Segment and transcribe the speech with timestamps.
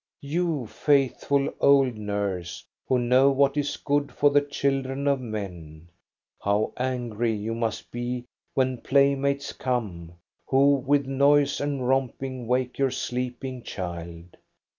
[0.23, 5.89] You faithful old nurse, who know what is good for the children of men,
[6.41, 8.25] how angry you must be
[8.55, 10.13] when playmates come,
[10.47, 14.37] who with noise and romping wake your sleep ing child.